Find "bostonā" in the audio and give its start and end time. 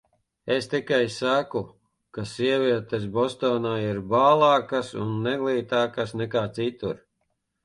3.19-3.75